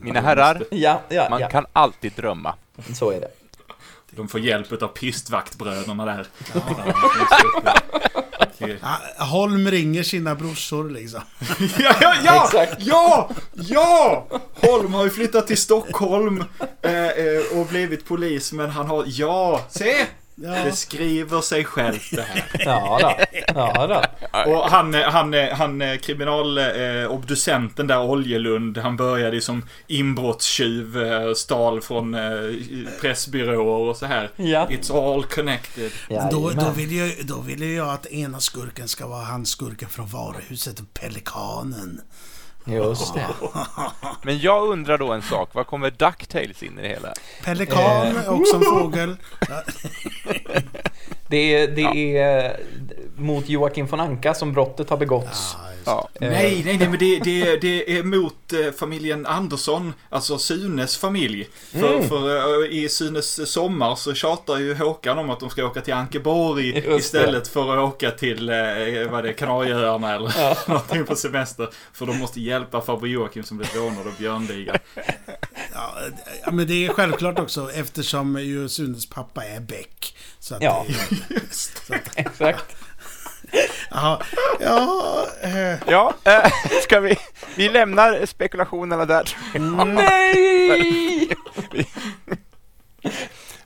[0.00, 1.48] Mina herrar, Ja, ja, man ja.
[1.48, 2.54] kan alltid drömma.
[2.94, 3.28] Så är det.
[4.10, 6.26] De får hjälp av pistvaktbröderna där.
[8.82, 11.20] Ah, Holm ringer sina brorsor liksom.
[11.78, 12.44] Ja, ja, ja!
[12.44, 12.74] Exakt.
[12.78, 13.30] Ja!
[13.54, 14.26] Ja!
[14.54, 16.44] Holm har ju flyttat till Stockholm
[16.82, 19.04] eh, eh, och blivit polis, men han har...
[19.06, 19.60] Ja!
[19.70, 20.06] Se!
[20.38, 20.64] Ja.
[20.64, 22.44] Det skriver sig självt det här.
[22.64, 23.40] Ja, då.
[23.54, 24.02] Ja, då.
[24.52, 31.02] Och han, eh, han, eh, han eh, kriminalobducenten där, Oljelund, han började ju som inbrottstjuv,
[31.02, 32.20] eh, stal från eh,
[33.00, 34.30] pressbyråer och så här.
[34.36, 34.66] Ja.
[34.70, 35.90] It's all connected.
[36.08, 36.74] Då, då, Jajamän.
[36.74, 42.00] vill jag, då vill jag att ena skurken ska vara han skurken från varuhuset, Pelikanen.
[42.66, 43.26] Just det.
[44.22, 47.12] Men jag undrar då en sak, vad kommer DuckTales in i det hela?
[47.44, 48.28] Pelikan, Eh.
[48.40, 49.16] också en fågel.
[51.28, 52.60] Det är, det är
[53.18, 55.56] mot Joakim von Anka som brottet har begåtts.
[55.84, 56.08] Ja.
[56.20, 60.96] Eh, Nej, nej, nej, men det, det, det är mot eh, familjen Andersson, alltså Sunes
[60.96, 61.48] familj.
[61.72, 62.08] För, Mm.
[62.08, 65.94] för eh, i Sunes sommar så tjatar ju Håkan om att de ska åka till
[65.94, 66.96] Ankeborg Just det.
[66.96, 68.46] istället för att åka till,
[69.10, 71.68] vad det är, Kanarieöarna eller någonting på semester.
[71.92, 74.76] För de måste hjälpa farbror Joakim som blev rånad av björnligan.
[75.74, 75.94] Ja,
[76.44, 80.16] ja, men det är självklart också eftersom ju Sunes pappa är Beck.
[80.40, 80.86] Så att Ja.
[81.28, 81.34] det,
[82.16, 82.76] Exakt.
[83.90, 84.20] Ja,
[84.60, 86.50] ja, eh, Ja, äh,
[86.82, 87.16] ska vi...
[87.56, 89.36] Vi lämnar spekulationerna där.
[89.94, 91.28] Nej!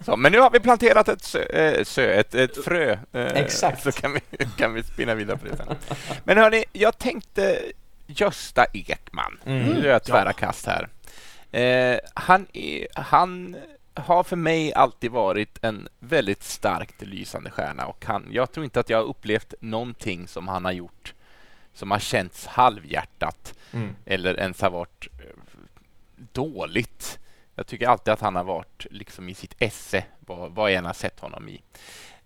[0.05, 2.99] Så, men nu har vi planterat ett, sö, eh, sö, ett, ett frö.
[3.13, 3.83] eh, Exakt.
[3.83, 4.21] Så kan vi,
[4.57, 5.77] kan vi spinna vidare på det sen.
[6.25, 7.59] Men hörni, jag tänkte
[8.07, 9.39] Gösta Ekman.
[9.47, 9.67] Mm.
[9.67, 10.89] Nu gör jag tvära kast här.
[11.61, 13.57] Eh, han, är, han
[14.01, 18.81] har för mig alltid varit en väldigt starkt lysande stjärna och han, jag tror inte
[18.81, 21.15] att jag har upplevt någonting som han har gjort
[21.75, 23.97] som har känts halvhjärtat Mm.
[24.05, 25.37] eller ens har varit eh,
[26.33, 27.19] dåligt.
[27.55, 30.85] Jag tycker alltid att han har varit liksom i sitt esse, vad, vad jag än
[30.85, 31.63] har sett honom i.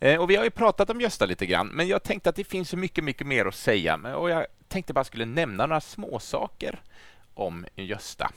[0.00, 2.44] Eh, och vi har ju pratat om Gösta lite grann, men jag tänkte att det
[2.44, 4.16] finns så mycket, mycket mer att säga.
[4.16, 6.80] Och jag tänkte bara skulle nämna några små saker
[7.34, 8.30] om Gösta.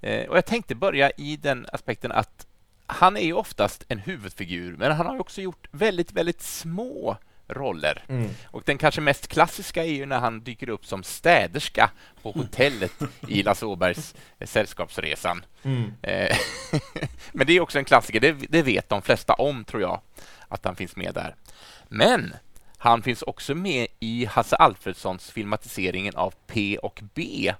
[0.00, 2.46] Eh, och jag tänkte börja i den aspekten att
[2.92, 7.16] han är ju oftast en huvudfigur, men han har också gjort väldigt, väldigt små
[7.48, 8.04] roller.
[8.08, 8.30] Mm.
[8.46, 11.90] Och den kanske mest klassiska är ju när han dyker upp som städerska
[12.22, 12.92] på hotellet
[13.28, 15.44] i Lasse Åbergs Sällskapsresan.
[15.62, 15.92] Mm.
[16.02, 16.36] Eh,
[17.32, 20.00] Men det är också en klassiker, det, det vet de flesta om tror jag,
[20.48, 21.34] att han finns med där.
[21.88, 22.34] Men
[22.78, 27.54] han finns också med i Hasse Alfredsons filmatiseringen av P och B.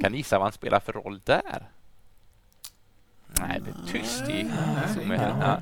[0.00, 1.68] Kan ni gissa vad han spelar för roll där?
[3.40, 4.50] Nej, det är tyst i
[5.40, 5.60] ja.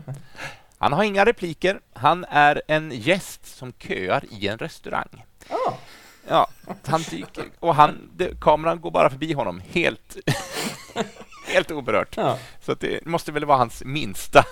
[0.78, 1.80] Han har inga repliker.
[1.92, 5.24] Han är en gäst som köar i en restaurang.
[5.48, 5.72] Ah.
[6.28, 6.48] Ja,
[6.87, 10.16] han dyker och han, det, kameran går bara förbi honom helt,
[11.46, 12.16] helt oberört.
[12.16, 12.38] Ja.
[12.61, 14.44] Så att det måste väl vara hans minsta,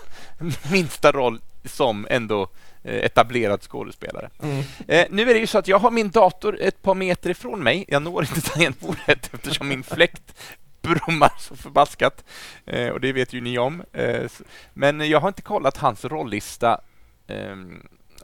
[0.73, 2.49] minsta roll som ändå
[2.83, 4.31] eh, etablerad skådespelare.
[4.43, 4.65] Mm.
[4.89, 7.63] Eh, nu är det ju så att jag har min dator ett par meter ifrån
[7.63, 7.85] mig.
[7.89, 10.35] Jag når inte tangentbordet eftersom min fläkt
[10.83, 12.25] brummar så förbaskat.
[12.67, 13.83] Eh, och det vet ju ni om.
[13.93, 14.31] Eh,
[14.75, 16.81] men jag har inte kollat hans rollista
[17.27, 17.57] eh,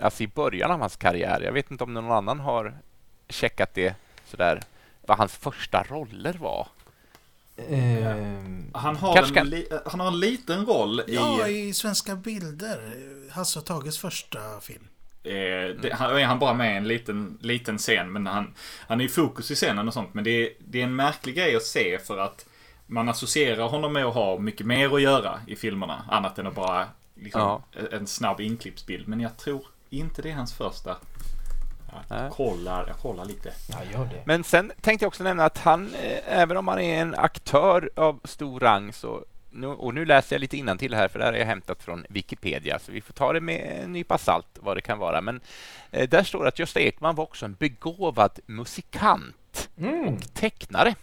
[0.00, 1.40] alltså i början av hans karriär.
[1.40, 2.74] Jag vet inte om någon annan har
[3.28, 3.94] checkat det
[4.30, 4.62] sådär,
[5.06, 6.68] vad hans första roller var.
[7.68, 11.14] Ehm, Han har, Kanske en, kan- li, han har en liten roll i...
[11.14, 12.94] Ja, i Svenska bilder.
[13.30, 14.88] Hasse och Tages första film.
[15.26, 18.54] Eh, det, han, är han bara med i en liten, liten scen, men han,
[18.88, 20.14] han är i fokus i scenen och sånt.
[20.14, 22.46] Men det är, det är en märklig grej att se för att
[22.86, 26.02] man associerar honom med att ha mycket mer att göra i filmerna.
[26.10, 27.62] Annat än att bara liksom, Ja.
[27.92, 29.08] en snabb inklippsbild.
[29.08, 30.96] Men jag tror inte det är hans första.
[32.08, 33.52] Jag kollar, jag kollar lite.
[33.70, 34.22] ja, gör det.
[34.24, 37.90] Men sen tänkte jag också nämna att han, eh, även om han är en aktör
[37.96, 39.24] av stor rang, så
[39.56, 42.06] nu, och nu läser jag lite innantill här, för det här är jag hämtat från
[42.08, 45.20] Wikipedia, så vi får ta det med en nypa salt, vad det kan vara.
[45.20, 45.40] Men
[45.90, 50.14] eh, där står det att Gösta Ekman var också en begåvad musikant Mm.
[50.14, 50.94] och tecknare.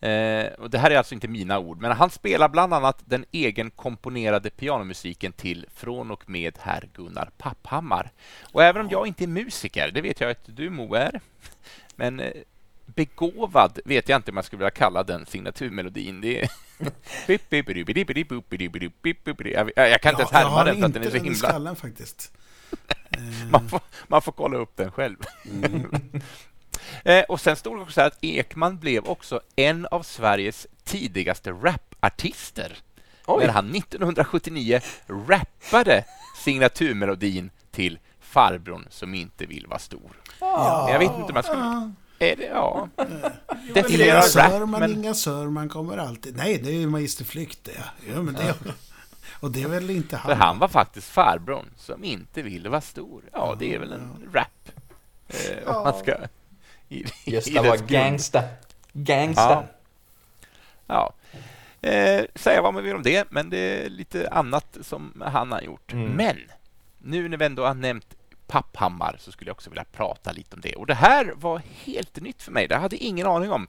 [0.00, 3.24] Eh, och det här är alltså inte mina ord, men han spelar bland annat den
[3.30, 8.10] egenkomponerade pianomusiken till Från och med herr Gunnar Papphammar.
[8.52, 11.20] Och även om jag inte är musiker, det vet jag att du Mo är,
[11.96, 12.32] men eh,
[12.94, 16.20] begåvad vet jag inte om jag skulle vilja kalla den signaturmelodin.
[16.20, 16.50] Det är...
[19.74, 21.34] jag, kan inte ens härma den för att den är så himla...
[21.34, 22.32] skallen faktiskt.
[23.10, 23.20] Eh,
[23.50, 25.16] Man får, man får kolla upp den själv.
[27.04, 32.78] eh, och sen stod det också att Ekman blev också en av Sveriges tidigaste rapartister.
[33.26, 33.46] Oj.
[33.46, 36.04] När han 1979 rappade
[36.44, 40.10] signaturmelodin till Farbrorn som inte vill vara stor.
[40.40, 40.90] Ja.
[40.90, 41.92] Jag vet inte om jag skulle...
[42.18, 42.88] Är det, ja.
[42.98, 44.90] Inga Definiera Sörman, men...
[44.90, 46.36] inga Sörman kommer alltid.
[46.36, 47.72] Nej, det är ju Magister Flykt det.
[47.76, 48.12] Ja.
[48.14, 48.54] Ja, men det
[49.40, 50.40] och det är väl inte För han?
[50.40, 53.22] han var faktiskt farbrorn som inte ville vara stor.
[53.32, 54.70] Ja, det är väl en rap.
[55.28, 56.14] Eh, om man ska...
[56.88, 58.42] I, Gösta var gangsta.
[58.92, 59.64] Gangsta.
[60.86, 61.14] Ja.
[61.80, 65.60] Eh, säga vad man vill om det, men det är lite annat som han har
[65.60, 65.92] gjort.
[65.92, 66.12] Mm.
[66.12, 66.36] Men
[66.98, 68.14] nu när vi ändå har nämnt
[68.48, 70.74] Papphammar så skulle jag också vilja prata lite om det.
[70.74, 72.68] Och det här var helt nytt för mig.
[72.68, 73.68] Det hade jag ingen aning om.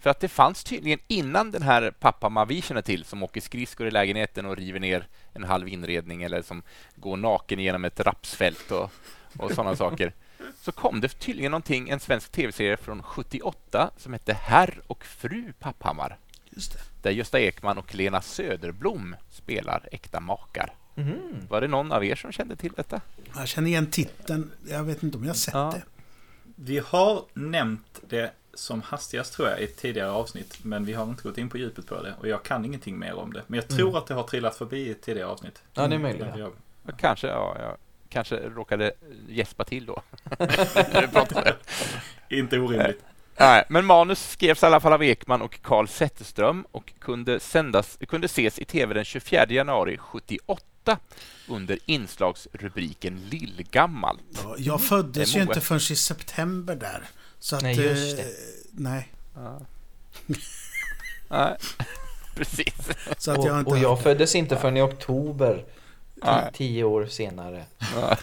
[0.00, 3.86] För att det fanns tydligen innan den här Papphammar vi känner till som åker skridskor
[3.86, 6.62] i lägenheten och river ner en halv inredning eller som
[6.94, 8.90] går naken genom ett rapsfält och,
[9.38, 10.12] och sådana saker.
[10.60, 15.52] Så kom det tydligen någonting, en svensk tv-serie från 78 som hette Herr och fru
[15.58, 16.18] Papphammar
[17.02, 20.74] där Gösta Ekman och Lena Söderblom spelar äkta makar.
[20.98, 21.46] Mhm.
[21.48, 23.00] Var det någon av er som kände till detta?
[23.36, 24.50] Jag känner igen titeln.
[24.68, 25.72] Jag vet inte om jag har sett Ja.
[25.74, 25.82] det.
[26.56, 30.58] Vi har nämnt det som hastigast tror jag i ett tidigare avsnitt.
[30.62, 32.14] Men vi har inte gått in på djupet på det.
[32.20, 33.42] Och jag kan ingenting mer om det.
[33.46, 35.62] Men jag tror att det har trillat förbi i ett tidigare avsnitt.
[35.74, 36.26] Ja, det är möjligt.
[36.36, 36.52] Jag-
[36.98, 37.76] Kanske, ja, jag
[38.08, 38.92] kanske råkade
[39.28, 40.02] gäspa till då.
[42.28, 43.04] Inte orimligt.
[43.40, 47.98] Nej, men manus skrevs i alla fall av Ekman och Carl Zetterström och kunde, sändas,
[48.08, 50.64] kunde ses i tv den 24 januari 78
[51.48, 54.20] under inslagsrubriken Lillgammalt.
[54.44, 57.02] Ja, jag föddes ju inte förrän i september där.
[57.38, 58.32] Så att, Nej, just eh, det.
[58.72, 59.12] nej.
[59.34, 59.60] Ja.
[61.28, 61.56] Nej,
[62.34, 62.74] precis.
[63.18, 65.64] Så att jag inte och jag hört föddes inte förrän i oktober.
[66.14, 66.50] Nej.
[66.54, 67.64] Tio år senare.
[67.94, 68.16] Ja.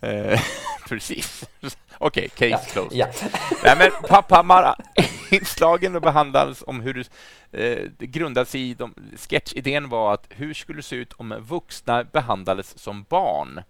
[0.90, 1.44] Eh, precis.
[1.98, 2.98] Okej, case Ja, closed.
[2.98, 3.06] ja.
[3.64, 6.98] Nej, men Papphammar-inslagen då behandlades om hur
[7.52, 12.04] eh, det grundades i de, sketchidén var att hur skulle det se ut om vuxna
[12.04, 13.62] behandlades som barn?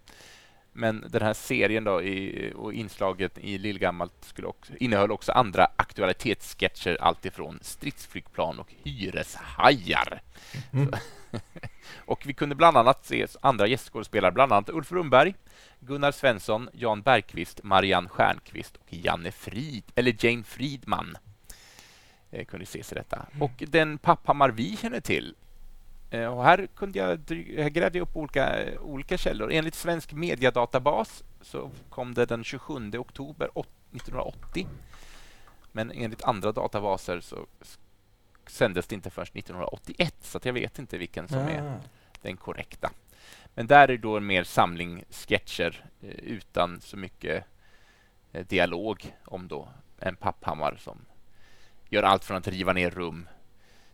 [0.73, 5.69] Men den här serien då i, och inslaget i Lillgammalt skulle också, innehöll också andra
[5.77, 10.23] aktualitetssketcher alltifrån stridsflygplan och hyreshajar.
[10.73, 10.91] Mm.
[12.05, 15.35] och vi kunde bland annat se andra gästskådespelare, bland annat Ulf Rundberg,
[15.81, 21.17] Gunnar Svensson, Jan Bergqvist, Marianne Stjernqvist och Janne Frid, eller Jane Friedman
[22.31, 23.27] eh, kunde ses i detta.
[23.41, 25.35] Och den Papphammar vi känner till
[26.11, 27.07] Och här, kunde jag,
[27.63, 29.53] här grävde jag upp olika, olika källor.
[29.53, 34.67] Enligt Svensk Mediadatabas så kom det den 27 oktober åt- 1980.
[35.73, 37.47] Men enligt andra databaser så
[38.47, 41.81] sändes det inte förrän 1981, så jag vet inte vilken som är Ah.
[42.23, 42.91] den korrekta.
[43.55, 47.45] Men där är då en mer samling sketcher eh, utan så mycket
[48.33, 50.99] eh, dialog om då en papphammar som
[51.89, 53.29] gör allt från att riva ner rum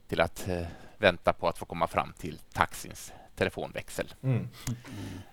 [0.08, 0.66] till att eh,
[0.98, 4.14] vänta på att få komma fram till taxins telefonväxel.
[4.22, 4.48] Mm.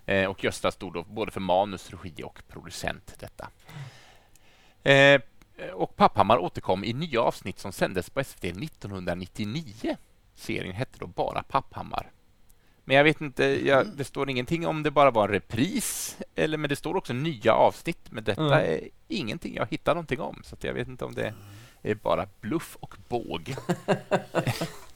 [0.05, 3.49] Eh, och Gösta stod då både för manus, regi och producent detta.
[4.83, 5.21] Eh,
[5.73, 9.97] och Papphammar återkom i nya avsnitt som sändes på SVT 1999.
[10.35, 12.11] Serien hette då bara Papphammar.
[12.85, 16.57] Men jag vet inte, jag, det står ingenting om det bara var en repris, eller,
[16.57, 17.99] men det står också nya avsnitt.
[18.11, 18.53] Men detta Mm.
[18.73, 21.33] är ingenting jag hittar någonting om, så jag vet inte om det
[21.81, 23.55] är bara bluff och båg.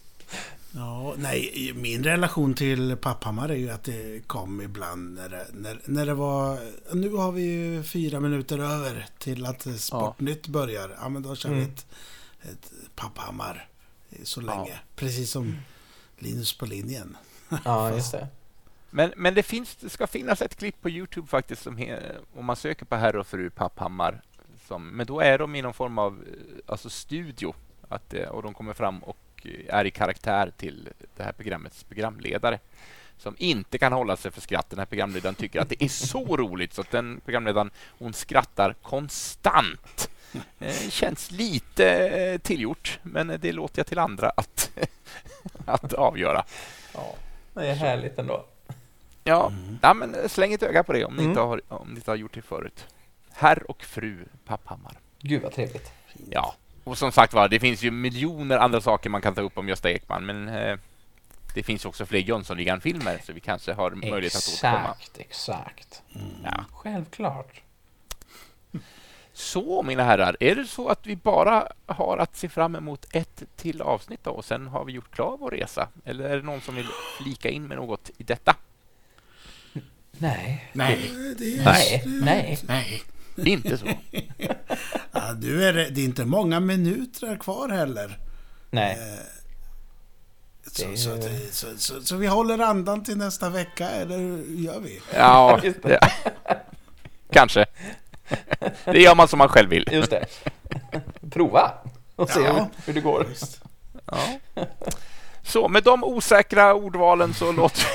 [0.77, 5.81] Ja, nej, min relation till Papphammar är ju att det kom ibland när det, när,
[5.85, 6.59] när det var...
[6.95, 10.97] Nu har vi ju fyra minuter över till att Sportnytt börjar.
[11.01, 11.69] Ja, men då kör vi Mm.
[11.69, 11.85] ett,
[12.41, 13.67] ett Papphammar
[14.23, 14.79] så länge.
[14.95, 15.55] Precis som
[16.17, 17.17] Linus på linjen.
[17.65, 18.27] Ja, just det.
[18.89, 21.99] Men, men det, finns, det ska finnas ett klipp på Youtube faktiskt som he,
[22.35, 24.21] om man söker på herr och fru Papphammar.
[24.67, 27.53] Som, men då är de i någon form av eh, alltså studio
[27.89, 31.83] att, eh, och de kommer fram och eh, är i karaktär till det här programmets
[31.83, 32.59] programledare
[33.17, 34.69] som inte kan hålla sig för skratt.
[34.69, 38.73] Den här programledaren tycker att det är så roligt så att den programledaren hon skrattar
[38.73, 40.09] konstant.
[40.59, 44.71] Eh, känns lite eh, tillgjort, men det låter jag till andra att,
[45.65, 46.45] att avgöra.
[46.93, 47.15] Ja,
[47.53, 48.45] det är härligt ändå.
[49.23, 51.29] Ja, ja men släng ett öga på det om ni, Mm.
[51.29, 52.85] inte har, om ni inte har gjort det förut.
[53.31, 54.99] Herr och fru Papphammar.
[55.21, 55.91] Gud vad trevligt.
[56.29, 56.55] Ja,
[56.87, 59.69] och som sagt var, det finns ju miljoner andra saker man kan ta upp om
[59.69, 60.77] Gösta Ekman, men eh,
[61.55, 64.95] det finns också fler Jönssonligan-filmer, så vi kanske har möjlighet att återkomma.
[64.99, 66.03] Exakt, exakt.
[66.43, 66.65] Ja.
[66.71, 67.61] Självklart.
[69.33, 73.43] Så, mina herrar, är det så att vi bara har att se fram emot ett
[73.55, 75.89] till avsnitt då, och sen har vi gjort klar vår resa?
[76.05, 76.87] Eller är det någon som vill
[77.21, 78.55] flika in med något i detta?
[80.11, 80.69] Nej.
[80.73, 82.03] Nej, Det är, Nej.
[82.05, 82.59] Nej.
[82.67, 83.01] nej.
[83.45, 83.85] Inte så?
[85.11, 88.17] Ja, du är, det är inte många minuter kvar heller.
[88.69, 88.97] Nej.
[90.71, 91.17] Så, Det- så,
[91.51, 95.01] så, så, så vi håller andan till nästa vecka, eller hur gör vi?
[95.15, 95.99] Ja, Just det.
[96.01, 96.09] ja.
[97.31, 97.65] kanske.
[98.85, 99.89] Det gör man som man själv vill.
[99.91, 100.25] Just det.
[101.31, 101.73] Prova
[102.15, 102.53] och se Ja.
[102.53, 103.27] hur, hur det går.
[104.05, 104.19] Ja.
[105.47, 107.85] Så med de osäkra ordvalen så låter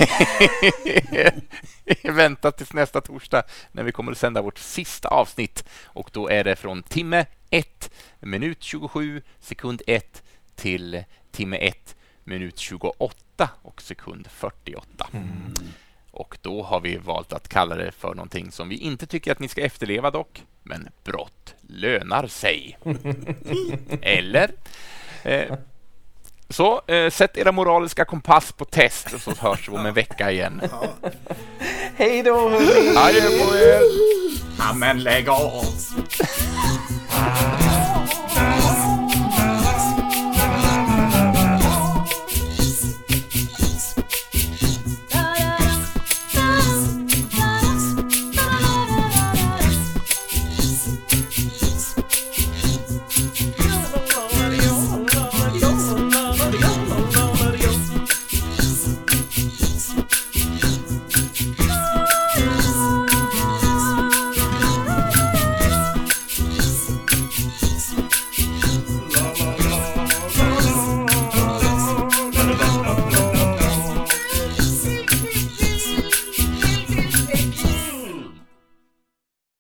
[2.03, 3.43] vi vänta tills nästa torsdag
[3.73, 5.65] när vi kommer att sända vårt sista avsnitt.
[5.85, 7.91] Och då är det från timme 1,
[8.21, 10.23] minut 27, sekund 1
[10.55, 15.09] till timme 1, minut 28 och sekund 48.
[16.11, 19.41] Och då har vi valt att kalla det för någonting som vi inte tycker att
[19.41, 22.79] ni ska efterleva dock, men brott lönar sig.
[24.03, 24.51] Eller?
[25.23, 25.55] Eh,
[26.53, 30.63] så, eh, sätt era moraliska kompass på test så hörs vi om en vecka igen.
[31.97, 32.97] Hej då hörni!
[32.97, 33.81] Adjö på er!
[34.59, 35.65] Ja, men lägg av!